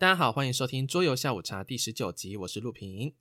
[0.00, 3.16] 大家好，欢迎收听桌游下午茶第十九集，我是陆平。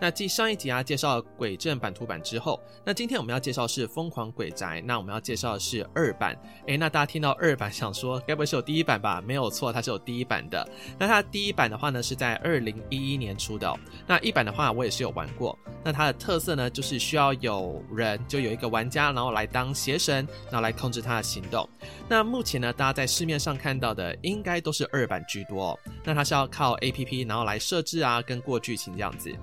[0.00, 4.80] 那继上一集啊介绍鬼镇版图版之后，那今天我们要介绍是疯狂鬼宅。
[4.84, 6.36] 那我们要介绍的是二版。
[6.66, 9.20] 诶，那大家听到二版想说，该不会是有第一版吧？
[9.20, 10.68] 没有错，它是有第一版的。
[10.98, 13.78] 那它第一版的话呢，是在二零一一年出的哦。
[14.06, 15.58] 那一版的话，我也是有玩过。
[15.84, 21.68] 那它的特色呢，就是需要有人，就有一个玩家，然后来当邪神，然后来控制他的行动。
[22.08, 25.78] 那目前呢，大家在市面上看到的应该都是二版居多哦。
[26.04, 29.34] 那它是要靠 APP，然后来设置啊，跟过剧情这样子。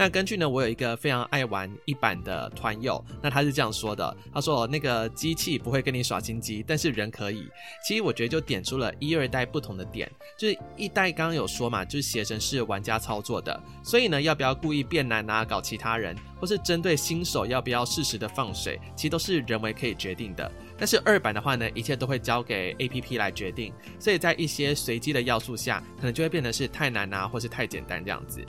[0.00, 7.46] 那根据呢，我有一个非常爱玩一版的团友，那他是这样说的，他说那个机器不会跟你耍心机，但是人可以。
[7.86, 20.50] 其实我觉得就点出了一二代不同的点，就是一代刚刚有说嘛，就是邪神是玩家操作的，所以呢，要不要故意变难啊，搞其他人，或是针对新手要不要适时的放水，其实都是人为可以决定的。
[20.78, 28.42] 但是二版的话呢，一切都会交给 APP 来决定，所以在一些随机的要素下，可能就会变得是太难啊，或是太简单这样子。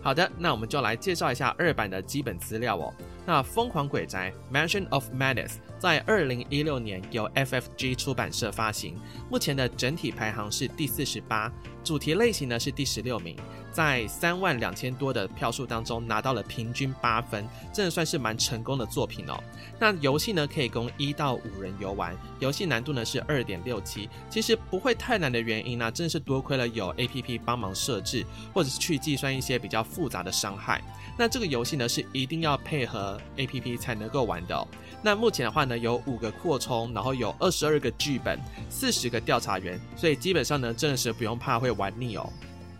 [0.00, 2.94] 好的，那我们就来介绍一下二版的基本资料哦。
[3.26, 8.96] 那《疯狂鬼宅》（Mansion of Madness） 在二零一六年由 FFG 出版社发行，
[9.28, 13.36] 目前的整体排行是第四十八，主题类型呢是第十六名。
[13.72, 19.38] 在三万两千多的票数当中拿到了平均八分，真的算是蛮成功的作品哦。
[19.78, 30.80] 那游戏呢可以供一到五人游玩，游戏难度呢是二点六七，其实不会太难的原因呢、啊，真的是多亏了有 APP 帮忙设置，或者是去计算一些比较复杂的伤害。
[31.18, 34.66] 那这个游戏呢是一定要配合 APP 才能够玩的哦。
[35.02, 38.38] 那目前的话呢有五个扩充，然后有二十二个剧本，
[38.70, 42.32] 四十个调查员，所以基本上呢真的是不用怕会玩腻哦。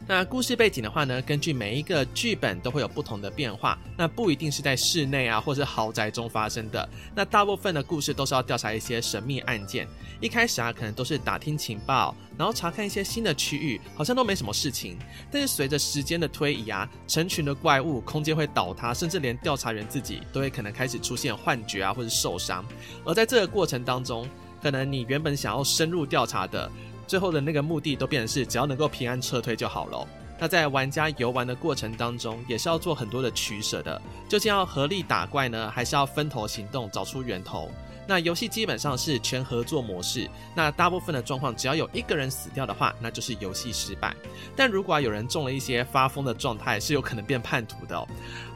[0.09, 6.89] 那故事背景的话呢，根据每一个剧本都会有不同的变化，那不一定是在室内啊，或是豪宅中发生的。
[7.13, 9.89] 那大部分的故事都是要调查一些神秘案件。
[10.21, 14.97] 一开始啊，可能都是打听情报，然后查看一些新的区域，好像都没什么事情。
[15.29, 22.65] 但是随着时间的推移啊，成群的怪物，空间会倒塌，甚至连调查员自己都会可能开始出现幻觉啊，或者受伤。
[23.05, 24.29] 而在这个过程当中，
[24.63, 26.71] 可能你原本想要深入调查的。
[27.07, 30.07] 最后的那个目的都变成是，只要能够平安撤退就好了。
[30.39, 37.71] 那在玩家游玩的过程当中，也是要做很多的取舍的，究竟要合力打怪呢，还是要分头行动，找出源头？
[38.07, 44.15] 那游戏基本上是全合作模式，那大部分的状况，只要有一个人死掉的话，那就是游戏失败。
[44.55, 48.07] 但如果有人中了一些发疯的状态，是有可能变叛徒的哦。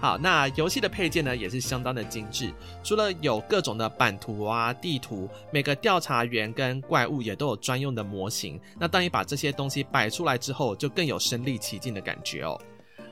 [0.00, 2.52] 好，那游戏的配件呢也是相当的精致，
[2.84, 8.60] 除了有各种的版图啊、地图，每个调查员跟怪物也都有专用的模型。
[8.78, 12.60] 那当你把这些东西摆出来之后，就更有身临其境的感觉哦。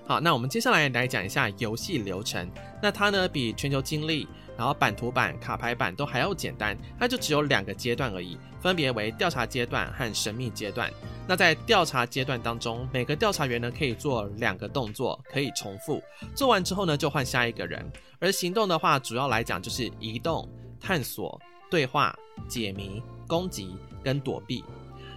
[0.06, 2.48] 好，那我们接下来来讲一下游戏流程。
[2.80, 4.26] 那它呢比全球经历。
[4.58, 10.92] 然后版图版、卡牌版都还要简单，它就只有两个阶段而已，分别为调查阶段和神秘阶段。
[11.28, 16.02] 那在调查阶段当中，每个调查员呢可以做两个动作，可以重复，
[16.34, 17.88] 做完之后呢就换下一个人。
[18.18, 20.48] 而行动的话，主要来讲就是移动、
[20.80, 21.40] 探索、
[21.70, 22.12] 对话、
[22.48, 24.64] 解谜、攻击跟躲避。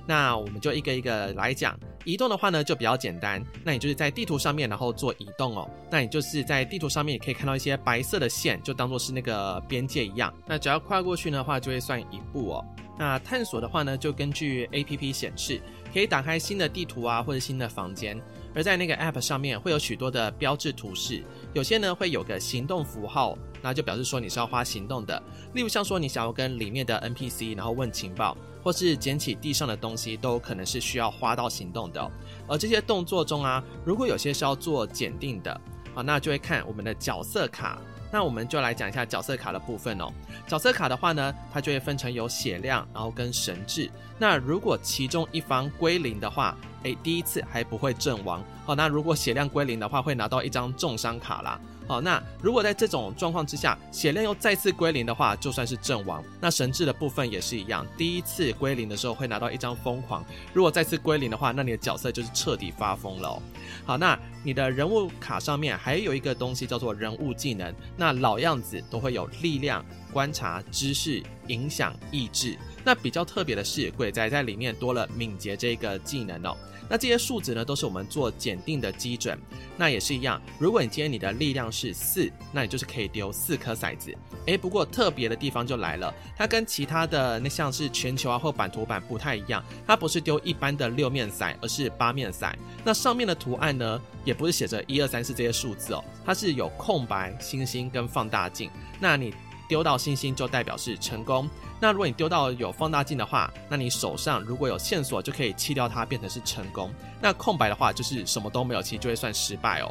[0.05, 1.77] 那我们就一个一个来讲。
[2.03, 3.43] 移动的话呢，就比较简单。
[3.63, 5.69] 那你就是在地图上面，然后做移动哦。
[5.91, 10.33] 那你就是在地图上面也可以看到一些白色的线，就当做是那个边界一样。
[10.47, 12.65] 那只要跨过去的话，就会算一步哦。
[12.97, 15.61] 那探索的话呢，就根据 APP 显示，
[15.93, 18.19] 可以打开新的地图啊，或者新的房间。
[18.53, 21.23] 而在那个 App 上面会有许多的标志图示，
[21.53, 25.21] 有些呢会有个行动符号，那就表示说你是要花行动的。
[25.53, 28.35] 例如像说你想要跟里面的 NPC 然后问情报。
[28.63, 32.11] 或是捡起地上的东西，都可能是需要花到行动的。
[32.47, 35.59] 而这些动作中啊，如果有些是要做检定的，
[35.93, 37.79] 好，那就会看我们的角色卡。
[38.13, 40.11] 那我们就来讲一下角色卡的部分哦。
[40.45, 43.89] 角色卡的话呢，它就会分成有血量，然后跟神智。
[44.19, 48.43] 那如果其中一方归零的话，诶，第一次还不会阵亡。
[48.65, 51.57] 好，那如果血量归零的话，会拿到一张重伤卡啦。
[51.87, 56.23] 好，那如果在这种状况之下，血量又再次归零的话，就算是阵亡。
[56.39, 60.23] 那神智的部分也是一样，第一次归零的时候会拿到一张疯狂，
[60.53, 63.41] 如果再次归零的话，那你的角色就是彻底发疯了。
[63.85, 72.57] 好，那你的人物卡上面还有一个东西叫做人物技能，那老样子都会有力量、观察、知识、影响、意志。
[72.83, 76.55] 那比较特别的是，鬼宅在里面多了敏捷这个技能哦。
[76.89, 79.39] 那这些数值呢，都是我们做检定的基准。
[79.77, 84.13] 那也是一样，如果你今天你的力量是四，那你就是可以丢四颗骰子。
[84.47, 92.51] 诶，不过特别的地方就来了，它跟其他的那像是全球啊或版图版不太一样，它不是丢一般的六面骰，而是八面骰。
[92.83, 98.69] 那上面的图案呢，也不是写着一二三四这些数字哦，它是有空白、星星跟放大镜。
[98.99, 99.33] 那你
[99.71, 101.49] 丢到星星就代表是成功。
[101.79, 106.91] 那如果你丢到有放大镜的话，那你手上如果有线索就可以弃掉它，变成是成功。
[107.21, 109.89] 那空白的话就是什么都没有，其实就会算失败哦。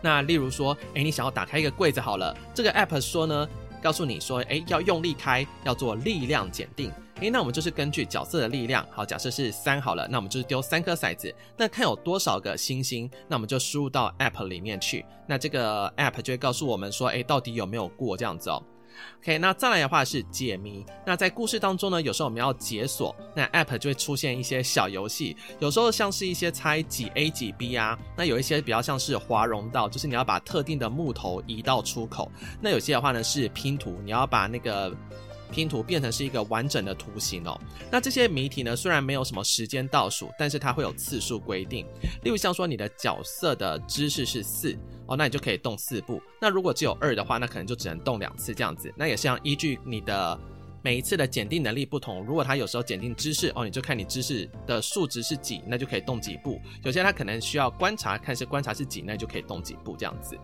[0.00, 3.46] 那例如说，诶，你想要打开一个柜子好了，这个 app 说呢，
[3.82, 6.90] 告诉你说，诶，要用力开，要做力量检定。
[7.20, 18.62] 诶，那我们就是根据角色的力量，好，假设是三好了，那我们就是丢三颗骰子，那看有多少个星星，那我们就输入到 app 里面去，那这个 app 就会告诉我们说，诶，到底有没有过这样子哦。
[19.20, 20.84] OK，那再来的话是解谜。
[21.04, 25.36] 那在故事当中呢，有时候我们要解锁，那 App 就会出现一些小游戏。
[25.58, 32.30] 有时候像是一些猜几 A 几 B 啊，那有一些比较像是华容道，就是你要把特定的木头移到出口。
[32.60, 34.94] 那有些的话呢是拼图，你要把那个。
[35.50, 37.60] 拼图变成是一个完整的图形哦。
[37.90, 41.86] 那这些谜题呢，虽然没有什么时间倒数，但是它会有次数规定。
[42.22, 46.20] 例如像说你的角色的知识是四哦，那你就可以动四步。
[46.40, 48.92] 那如果只有二的话，那可能就只能动两次这样子。
[48.96, 50.38] 那也是要依据你的
[50.82, 56.60] 每一次的检定能力不同，如果他有时候检定知识哦，你就看你知识的数值是几，那就可以动几步。
[56.84, 60.38] 有些他可能需要观察，看是观察是几，那就可以动几步这样子。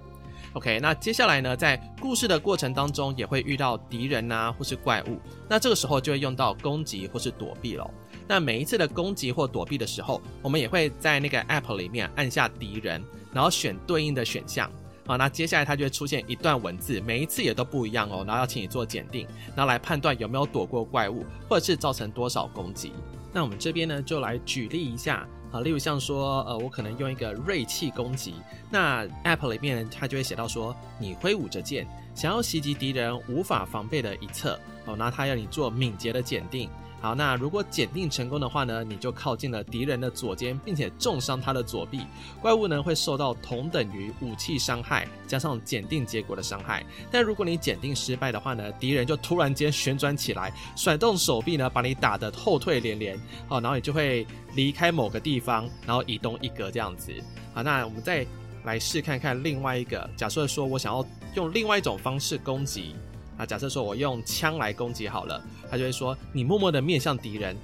[0.55, 5.19] OK，那接下来呢，在故事的过程当中，也会遇到敌人啊，或是怪物。
[5.49, 7.91] 那这个时候就会用到攻击或是躲避咯。
[8.29, 13.03] 那每一次的攻击或躲避的时候，我们也会在那个 App 里面按下敌人，
[13.33, 14.71] 然后选对应的选项。
[15.07, 18.25] 好，那接下来它就会出现一段文字，每一次也都不一样哦。
[18.25, 19.27] 然后要请你做检定，
[19.57, 22.93] 然后来判断有没有躲过怪物，或者是造成多少攻击。
[23.33, 25.27] 那我们这边呢，就来举例一下。
[25.55, 28.35] 啊，例如像说，呃，我可能用一个锐气攻击，
[28.69, 36.69] 那 App 里面它就会写到说，你挥舞着剑，想要袭击敌人无法防备的一侧，哦，那它要你做敏捷的检定。
[37.05, 42.01] 好，那如果检定成功的话呢，你就靠近了敌人的左肩，并且重伤他的左臂。
[42.41, 46.83] 怪物呢会受到同等于武器伤害加上检定结果的伤害。
[47.11, 53.21] 但如果你检定失败的话呢，敌人就突然间旋转起来，甩动手臂呢，把你打得后退连连。
[53.49, 57.13] 好，然后你就会离开某个地方，然后移动一格这样子。
[57.53, 58.27] 好，那我们再
[58.63, 60.09] 来试看看另外一个。
[60.17, 62.97] 假设说我想要用另外一种方式攻击。
[63.37, 67.57] 啊，假设说我用枪来攻击好了，他就会说，你默默的面向敌人，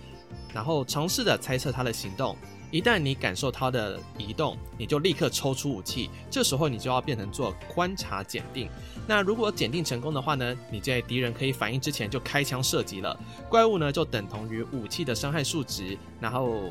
[0.53, 2.37] 然后尝试着猜测他的行动。
[2.71, 6.09] 一旦你感受他的移动，你就立刻抽出武器。
[6.31, 8.69] 这时候你就要变成做观察检定。
[9.07, 13.19] 那如果检定成功的话呢，你在敌人可以反应之前就开枪射击了，
[13.49, 16.71] 怪物呢就等同于武器的伤害数值，然后。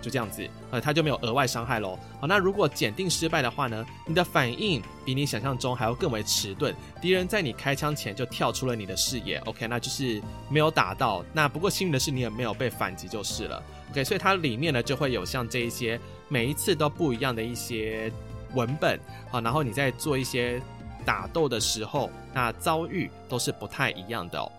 [0.00, 1.98] 就这样子，呃，他就没有额外伤害喽。
[2.20, 9.36] 好，那如果检定失败的话呢，你的反应比你想象中还要更为迟钝，敌人在你开枪前就跳出了你的视野。
[9.46, 11.24] OK，那就是没有打到。
[11.32, 13.62] 那不过幸运的是，你也没有被反击就是了。
[13.90, 18.10] OK，所以它里面呢就会有像这一些每一次都不一样的一些
[18.54, 18.98] 文本。
[19.30, 20.60] 好，然后你在做一些
[21.04, 24.50] 打斗的时候，那遭遇都是不太一样的哦。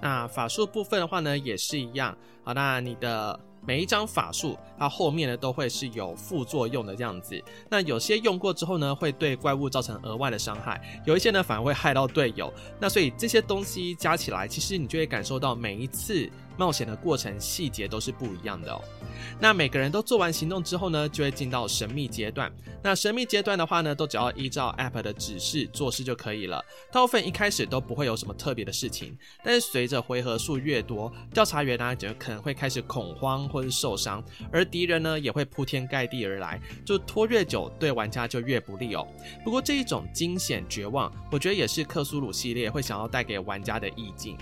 [0.00, 2.16] 那法术部分的话呢，也是一样。
[2.42, 3.38] 好，那你的。
[3.66, 7.42] 每一张法术，它后面呢都会是有副作用的这样子。
[7.70, 12.52] 那有些用过之后呢，会对怪物造成额外的伤害；有一些呢，反而会害到队友。
[12.78, 18.80] 那所以这些东西加起来，其实你就会感受到每一次冒险的过程细节都是不一样的哦。
[19.40, 22.52] 那每个人都做完行动之后呢，就会进到神秘阶段。
[22.82, 26.62] 那神秘阶段的话呢，都只要依照 App 的指示做事就可以了。
[26.92, 39.06] 大部分一开始都不会有什么特别的事情，但是随着回合数越多，调查员呢就可能会开始恐慌或是受伤，而敌人呢也会铺天盖地而来，就拖越久对玩家就越不利哦。
[39.42, 44.36] 不过这一种惊险绝望，我觉得也是克苏鲁系列会想要带给玩家的意境。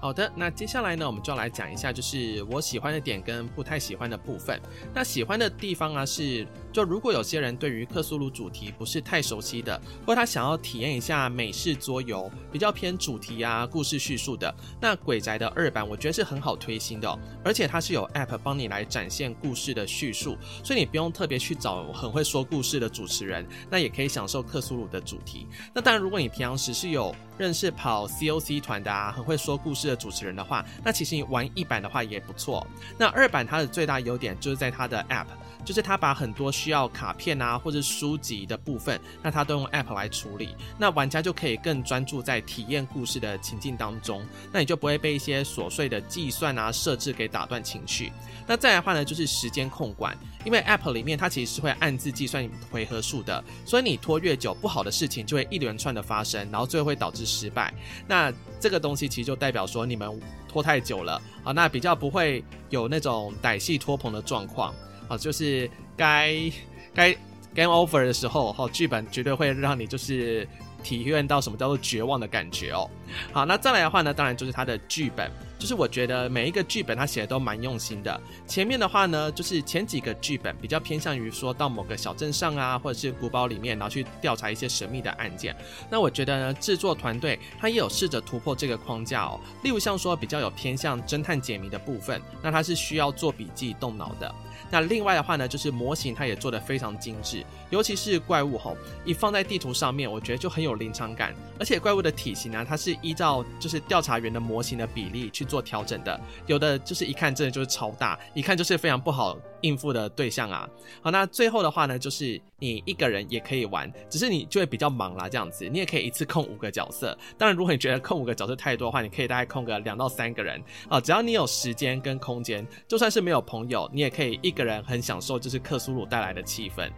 [0.00, 4.60] 好的，那接下来呢，我们就要来讲一下，就是我喜欢的点跟不太喜欢的部分。
[4.94, 6.46] 那喜欢的地方啊，是
[6.78, 25.48] 就如果有些人对于克苏鲁主题不是太熟悉的，或他想要体验一下美式桌游，比较偏主题啊、故事叙述的，那鬼宅的二版我觉得是很好推新的哦，而且它是有 App 帮你来展现故事的叙述，所以你不用特别去找很会说故事的主持人，那也可以享受克苏鲁的主题。
[25.74, 32.64] 那当然，如果你平常时是有认识跑 COC 团的啊，很会说故事的主持人的话，那其实你玩一版的话也不错。
[32.96, 35.26] 那二版它的最大优点就是在它的 App，
[35.64, 40.54] 就是它把很多需需要卡片啊或者书籍的部分，那它都用 App 来处理。
[40.76, 44.22] 那玩家就可以更专注在体验故事的情境当中，
[44.52, 48.12] 那你就不会被一些琐碎的计算啊设置给打断情绪。
[48.46, 50.14] 那再来的话呢，就是时间控管。
[50.44, 57.72] 因为 App 里面它其实是会暗自计算回合数的，所以你拖越久，不好的事情就会一连串的发生，然后最后会导致失败。
[58.06, 64.74] 那这个东西其实就代表说你们拖太久了啊，那比较不会有那种歹戏拖棚的状况
[65.08, 65.68] 啊，就是
[65.98, 66.50] 该
[66.94, 67.12] 该
[67.54, 70.48] game over 的时候，哈，剧本绝对会让你就是。
[70.80, 72.88] 体验到什么叫做绝望的感觉哦。
[73.32, 75.28] 好，那再来的话呢，当然就是它的剧本。
[75.58, 78.20] 就是我觉得每一个剧本他写的都蛮用心的。
[78.46, 85.56] 前面的话呢，就是前几个剧本比较偏向于说到某个小镇上啊，或者是古堡里面，然后去调查一些神秘的案件。
[85.90, 89.40] 那我觉得呢，制作团队他也有试着突破这个框架哦。
[89.62, 94.32] 例如像说比较有偏向侦探解谜的部分，那他是需要做笔记动脑的。
[94.70, 101.34] 那另外的话呢，就是模型它也做得非常精致，尤其是怪物吼，一放在地图上面，我觉得就很有临场感。
[101.58, 110.68] 而且怪物的体型呢，它是依照就是调查员的模型的比例去做调整的，有的就是一看真的就是超大，一看就是非常不好应付的对象啊。
[111.00, 117.16] 好，那最后的话呢，就是你一个人也可以玩，只是你就会比较忙啦，这样子，你也可以一次控五个角色。
[117.36, 126.90] 当然，如果你觉得控五个角色太多的话，你可以大概控个两到三个人啊，只要你有时间跟空间，就算是没有朋友，你也可以一个人很享受就是克苏鲁带来的气氛。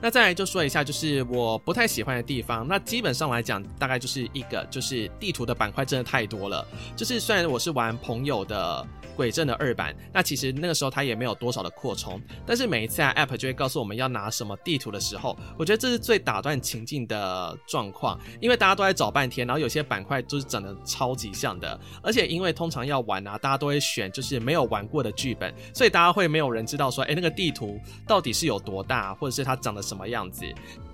[0.00, 2.66] 那再来就说一下，就是我不太喜欢的地方。
[2.68, 6.66] 那基本上来讲，大概就是一个，就是地图的板块真的太多了。
[6.94, 8.86] 就是虽然我是玩朋友的
[9.18, 30.44] 鬼镇的二版，那其实那个时候它也没有多少的扩充，但是每一次啊，App 就会告诉我们要拿什么地图的时候，我觉得这是最打断情境的状况，因为大家都在找半天，然后有些板块就是长得超级像的，而且因为通常要玩啊，大家都会选就是没有玩过的剧本，所以大家会没有人知道说，哎，那个地图到底是有多大，或者是它长得什么样子，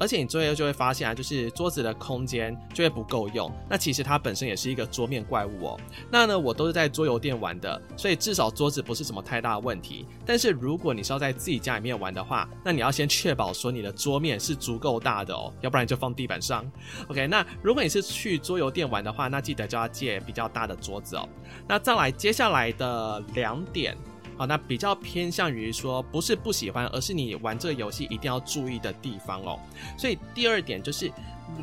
[0.01, 5.81] 而且你最后就会发现啊，就是桌子的空间就会不够用，那其实它本身也是一个桌面怪物哦。
[6.11, 8.14] 那呢，我都是在桌游店玩的，所以。
[8.15, 16.65] 至少桌子不是什么太大的问题，但是如果你是要在自己家里面玩的话，那你要先确保说你的桌面是足够大的哦，要不然就放地板上。
[17.09, 21.29] OK，那如果你是去桌游店玩的话，那记得就要借比较大的桌子哦。
[21.69, 23.97] 那再来接下来的两点，
[24.37, 29.59] 好，那比较偏向于说不是不喜欢，而是你玩这个游戏一定要注意的地方哦。
[29.99, 31.11] 所以第二点就是。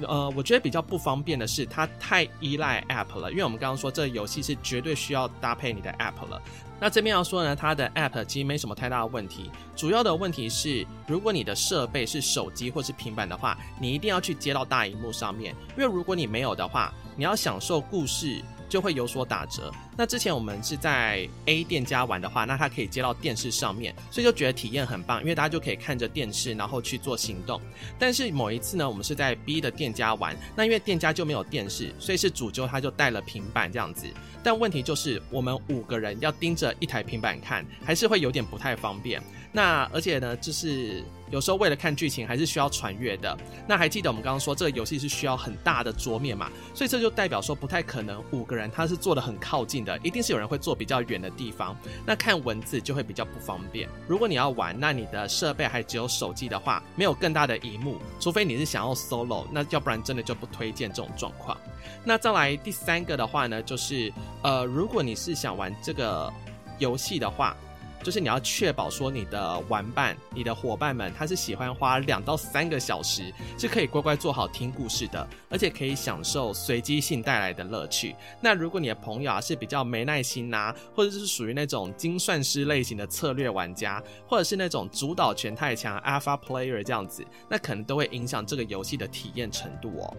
[0.07, 3.31] 呃，我觉得比较不方便的是，它太依赖 App 了。
[3.31, 6.41] 因为我们刚刚说这游戏是绝对需要搭配你的 App 了。
[6.79, 9.51] 那这边要说呢，它的 App 其实没什么太大的问题。
[9.75, 15.55] 主要的问题是，如果你的设备是手机或是平板的话，你一定要去接到大荧幕上面。
[15.77, 18.41] 因为如果你没有的话，你要享受故事。
[18.71, 19.69] 就会有所打折。
[19.97, 27.59] 那之前我们是在 A 店家玩的话，那它可以接到电视上面，所以就觉得体验很棒，因为大家就可以看着电视，然后去做行动。
[27.99, 34.07] 但是某一次呢，我们是在 B 的店家玩，那因为店家就没有电视，所以是主揪他就带了平板这样子。
[34.41, 39.21] 但问题就是，我们五个人要盯着一台平板看，还是会有点不太方便。
[39.51, 43.35] 那而且呢，就是有时候为了看剧情，还是需要传阅的。
[43.67, 46.51] 那还记得我们刚刚说这个游戏是需要很大的桌面嘛？
[46.73, 51.75] 所以这就代表说不太可能五个人他是坐得很靠近的，一定是有人会坐比较远的地方。
[52.05, 53.87] 那看文字就会比较不方便。
[54.07, 61.57] 如果你要玩，那你的设备还只有手机的话，没有更大的荧幕，除非你是想要 solo，那要不然真的就不推荐这种状况。
[62.03, 64.11] 那再来第三个的话呢，就是
[64.41, 66.31] 呃，如果你是想玩这个
[66.77, 67.55] 游戏的话。
[68.03, 78.15] 就是你要确保说你的玩伴、你的伙伴们，他是喜欢花两到三个小时，是可以乖乖做好听故事的，而且可以享受随机性带来的乐趣。
[78.41, 90.17] 那如果你的朋友啊是比较没耐心呐、或者是属于那种精算师类型的策略玩家，或者是那种主导权太强 Alpha Player 这样子，那可能都会影响这个游戏的体验程度哦。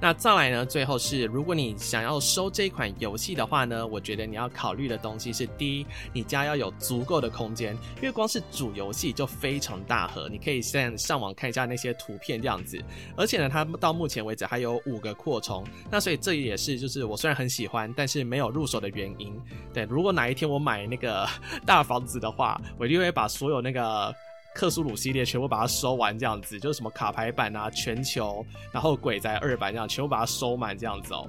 [0.00, 0.64] 那再来呢？
[0.64, 12.82] 最后是，如果你想要收这款游戏的话呢，我觉得你要考虑的东西是：第一，你家要有足够的空间，因为光是主游戏就非常大盒，你可以先上网看一下那些图片这样子。
[13.16, 19.38] 而且呢，它到目前为止还有五个扩充，那所以这也是就是我虽然很喜欢，但是没有入手的原因。
[19.72, 21.28] 对，如果哪一天我买那个
[21.66, 24.14] 大房子的话，我就会把所有那个。
[24.54, 31.28] 克苏鲁系列全部把它收完，这样子就是什么卡牌版啊、全球，然后鬼宅二版这样全部把它收满这样子哦。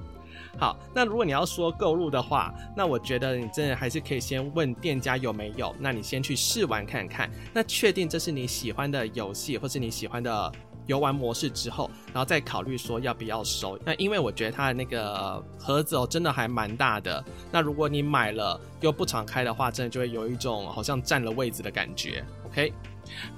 [0.58, 10.52] 好，那如果你要说购入的话，那我觉得你真的还是可以先问店家有没有，那你先去试玩看看，那确定这是你喜欢的游戏或是你喜欢的
[10.86, 13.78] 游玩模式之后，然后再考虑说要不要收。
[13.82, 17.24] 那因为我觉得它的那个盒子哦，真的还蛮大的。
[17.50, 22.22] 那如果你买了又不常开的话，真的就会有一种好像占了位置的感觉。
[22.46, 22.72] OK。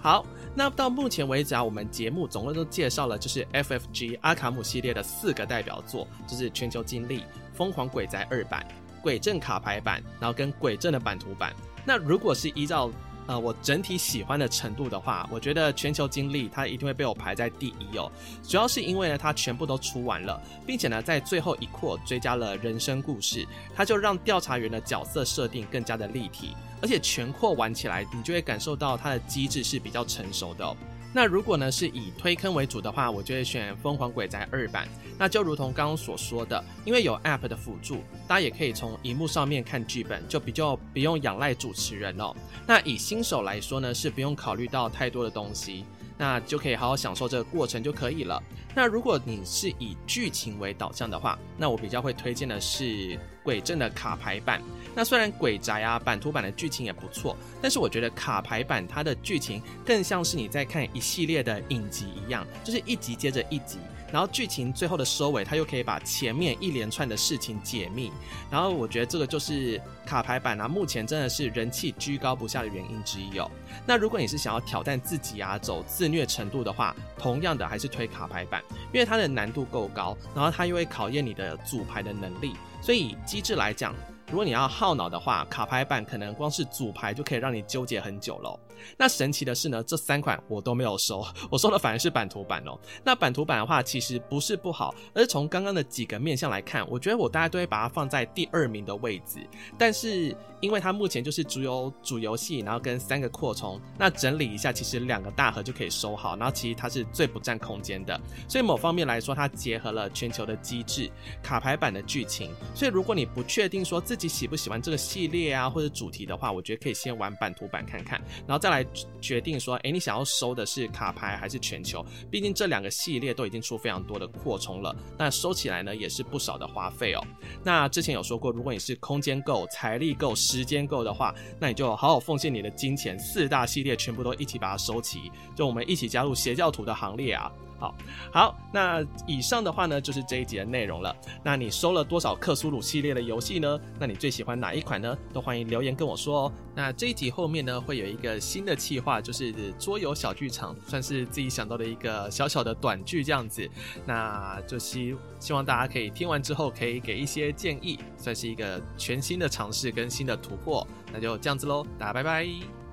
[0.00, 7.21] 好，那到目前为止啊，我们节目总共都介绍了就是 FFG 阿卡姆系列的四个代表作，就是《全球经历》、
[7.52, 8.66] 《疯狂鬼宅二版》、
[9.02, 11.52] 《鬼阵卡牌版》，然后跟《鬼阵的版图版》。
[11.85, 12.90] 那如果是依照
[13.26, 18.10] 呃，我整体喜欢的程度的话，我觉得全球经历它一定会被我排在第一哦。
[18.46, 30.76] 主要是因为呢，它全部都出完了，并且呢，在最后一扩追加了人生故事，它就让调查员的角色设定更加的立体，而且全扩玩起来，你就会感受到它的机制是比较成熟的。
[31.14, 34.85] 那如果呢是以推坑为主的话，我就会选《疯狂鬼宅二版》。
[35.16, 42.35] 那就如同刚刚所说的，因为有 App 的辅助，大家也可以从荧幕上面看剧本，就比较不用仰赖主持人哦。
[42.66, 45.85] 那以新手来说呢，是不用考虑到太多的东西。
[46.16, 48.40] 那就可以好好享受这个过程就可以了。
[48.73, 54.62] 那如果你是以剧情为导向的话，那我比较会推荐的是鬼镇的卡牌版。
[54.94, 63.78] 那虽然鬼宅啊版图版的剧情也不错，但是我觉得卡牌版它的剧情更像是你在看一系列的影集一样，就是一集接着一集。
[64.12, 68.12] 然后剧情最后的收尾，它又可以把前面一连串的事情解密。
[68.48, 73.50] 然后我觉得这个就是卡牌版啊，目前真的是人气居高不下的原因之一哦。
[73.84, 82.54] 那如果你是想要挑战自己啊，走自虐程度的话，同样的还是推卡牌版，因为它的难度够高，然后它又会考验你的组牌的能力。
[82.80, 83.92] 所以机制来讲，
[84.30, 88.58] 如果你要耗脑的话，卡牌版可能光是组牌就可以让你纠结很久了。
[88.96, 92.78] 那神奇的是呢，这三款我都没有收， 我收的反而是版图版哦。
[93.04, 99.46] 那版图版的话，其实不是不好，而是从刚刚的几个面向来看，我觉得我大概都会把它放在第二名的位置。
[99.78, 106.37] 但是因为它目前就是只有主游戏，然后跟三个扩充，那整理一下，其实两个大盒就可以收好。
[106.37, 108.18] 然后其实它是最不占空间的，
[108.49, 111.11] 所以某方面来说，它结合了全球的机制、
[111.42, 112.50] 卡牌版的剧情。
[112.75, 118.87] 所以如果你不确定说自己喜不喜欢这个系列啊或者主题的话，我觉得可以先玩版图版看看，然后再来。
[119.21, 122.04] 决定说，诶，你想要收的是卡牌还是全球？
[122.30, 127.26] 毕竟这两个系列都已经出非常多的扩充了，那收起来呢也是不少的花费哦。
[127.64, 137.50] 那之前有说过，如果你是空间够、财力够、时间够的话，那你就好好奉献你的金钱，四大系列全部都一起把它收齐，就我们一起加入邪教徒的行列啊！
[137.84, 137.94] 好，
[138.32, 141.14] 好，那以上的话呢，就是这一集的内容了。
[141.42, 143.78] 那你收了多少克苏鲁系列的游戏呢？
[143.98, 145.16] 那你最喜欢哪一款呢？
[145.34, 146.52] 都欢迎留言跟我说哦。
[146.74, 153.68] 那这一集后面呢，会有一个新的企划，就是桌游小剧场，算是自己想到的一个小小的短剧这样子。
[154.06, 160.87] 那就希希望大家可以听完之后，可以给一些建议，算是一个全新的尝试跟新的突破。
[161.12, 162.84] 那就这样子喽，大家拜拜。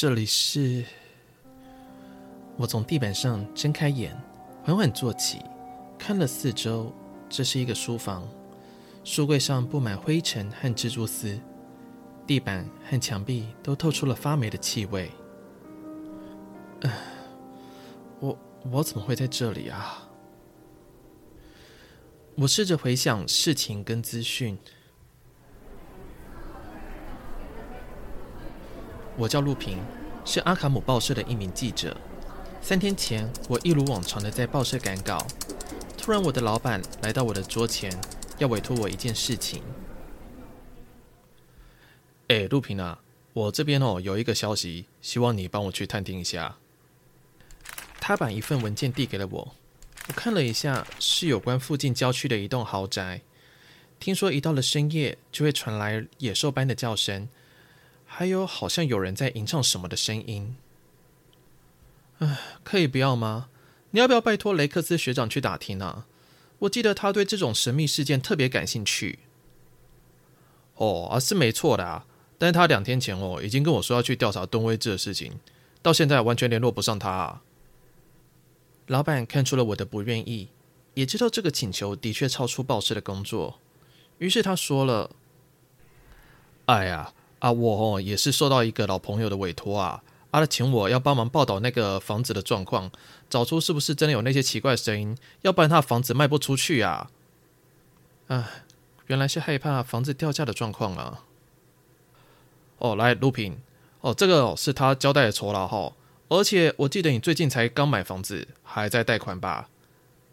[0.00, 0.82] 这里是。
[2.56, 4.18] 我从地板上睁开眼，
[4.64, 5.42] 缓缓坐起，
[5.98, 6.90] 看了四周。
[7.28, 8.26] 这是一个书房，
[9.04, 11.38] 书柜上布满灰尘和蜘蛛丝，
[12.26, 15.10] 地板和墙壁都透出了发霉的气味。
[16.80, 16.90] 唉，
[18.20, 18.38] 我
[18.70, 20.08] 我怎么会在这里啊？
[22.36, 24.56] 我试着回想事情跟资讯。
[29.20, 29.78] 我叫陆平，
[30.24, 31.94] 是阿卡姆报社的一名记者。
[32.62, 35.26] 三天前，我一如往常的在报社赶稿，
[35.98, 37.94] 突然我的老板来到我的桌前，
[38.38, 39.62] 要委托我一件事情。
[42.28, 42.98] 哎，陆平啊，
[43.34, 46.56] 我这边哦有一个消息，希望你帮我去探听一下。
[48.00, 49.54] 他把一份文件递给了我，
[50.08, 53.20] 我看了一下，是有关附近郊区的一栋豪宅。
[53.98, 57.28] 听说一到了深夜，就会传来野兽般的叫声。
[58.12, 60.56] 还有，好像有人在吟唱什么的声音。
[62.18, 63.48] 唉，可以不要吗？
[63.92, 66.06] 你要不要拜托雷克斯学长去打听啊？
[66.58, 69.20] 我记得他对这种神秘事件特别感兴趣。
[70.74, 72.04] 哦，啊，是没错的啊。
[72.36, 75.38] 但是他两天前哦，已经跟我说要去调查吨位制的事情，
[75.80, 77.42] 到现在完全联络不上他啊。
[78.88, 80.48] 老板看出了我的不愿意，
[80.94, 83.60] 也知道这个请求的确超出报社的工作，
[84.18, 85.12] 于是他说了
[86.66, 92.90] ：“哎呀。”啊，我哦也是受到一个老朋友的委托啊，啊，他请我要帮忙报道那个房子的状况，
[93.28, 97.10] 找出是不是真的有那些奇怪的声音，要不然他房子卖不出去啊。
[98.28, 98.48] 啊，
[99.08, 101.24] 原来是害怕房子掉价的状况啊。
[102.78, 103.58] 哦，来，卢平，
[104.00, 105.92] 哦，这个是他交代的酬劳哈，
[106.28, 109.68] 而且我记得你最近才刚买房子，还在贷款吧？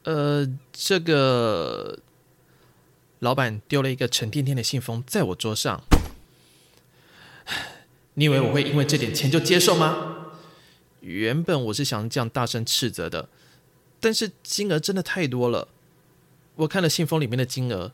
[0.04, 2.00] 呃，这个
[3.20, 5.82] 老板丢了一个沉甸甸的信封在我桌上。
[8.16, 10.16] 你以为我会因为这点钱就接受吗？
[11.02, 13.30] 原本我是想这样大声斥责的，
[14.00, 15.70] 但是金额真的太多了。
[16.56, 17.94] 我看了信封里面的金额，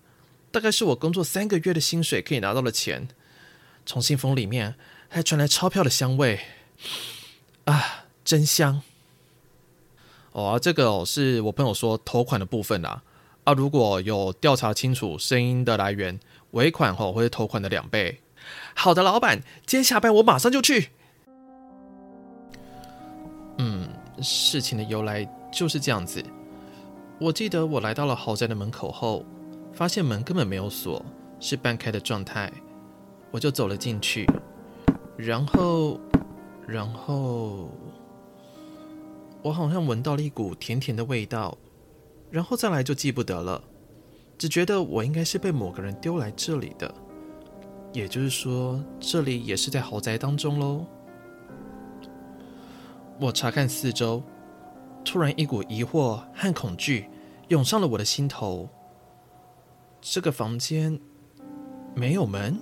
[0.49, 3.09] 大概是我工作三个月的薪水可以拿到的钱。
[3.85, 4.75] 从信封里面
[5.09, 6.39] 还传来钞票的香味，
[7.65, 8.81] 啊，真香！
[10.31, 13.03] 哦，啊，这个哦是我朋友说头款的部分啊。
[13.43, 16.17] 啊，如果有调查清楚声音的来源，
[16.51, 18.21] 尾款哦会是头款的两倍。
[18.75, 20.89] 好的，老板，今天下班我马上就去。
[23.57, 23.87] 嗯，
[24.21, 26.23] 事情的由来就是这样子。
[27.19, 29.23] 我记得我来到了豪宅的门口后，
[29.71, 31.05] 发现门根本没有锁，
[31.39, 32.51] 是半开的状态，
[33.31, 34.27] 我就走了进去。
[35.15, 35.99] 然后，
[36.67, 37.69] 然后，
[39.43, 41.57] 我好像闻到了一股甜甜的味道。
[42.31, 43.63] 然后再来就记不得了，
[44.39, 46.91] 只觉得我应该是被某个人丢来这里的。
[47.93, 50.85] 也就是说，这里也是在豪宅当中喽。
[53.19, 54.23] 我查看四周，
[55.05, 57.07] 突然一股疑惑和恐惧
[57.49, 58.67] 涌上了我的心头。
[60.01, 60.99] 这个房间
[61.95, 62.59] 没有门。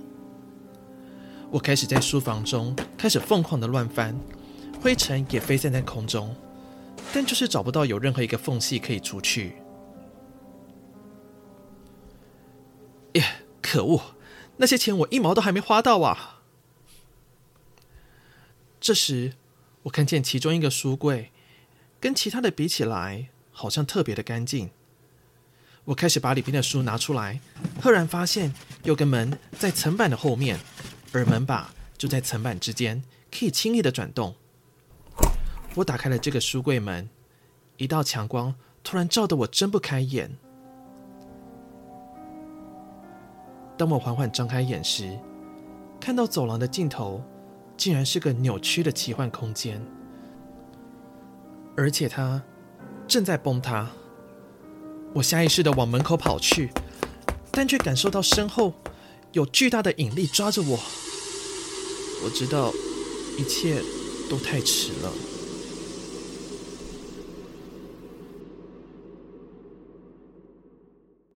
[1.49, 4.15] 我开始在书房中开始疯狂的乱翻，
[4.81, 6.35] 灰尘也飞散在空中，
[7.13, 9.55] 但就是找不到有任何一个缝隙可以出去。
[13.13, 13.23] 耶，
[13.61, 14.01] 可恶！
[14.61, 16.41] 那些钱我一毛都还没花到啊！
[18.79, 19.33] 这时，
[19.81, 21.31] 我看见其中一个书柜，
[21.99, 24.69] 跟其他的比起来，好像特别的干净。
[25.85, 27.41] 我开始把里边的书拿出来，
[27.81, 30.59] 赫然发现有个门在层板的后面，
[31.11, 34.35] 而门把就在层板之间，可以轻易的转动。
[35.73, 37.09] 我打开了这个书柜门，
[37.77, 40.37] 一道强光突然照得我睁不开眼。
[43.81, 45.17] 当我缓缓张开眼时，
[45.99, 47.19] 看到走廊的尽头
[47.75, 49.83] 竟然是个扭曲的奇幻空间，
[51.75, 52.43] 而且它
[53.07, 53.89] 正在崩塌。
[55.15, 56.69] 我下意识地往门口跑去，
[57.49, 58.71] 但却感受到身后
[59.31, 60.79] 有巨大的引力抓着我。
[62.23, 62.71] 我知道
[63.39, 63.81] 一切
[64.29, 65.30] 都太迟了。